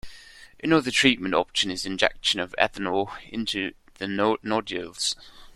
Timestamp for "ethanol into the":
2.57-4.07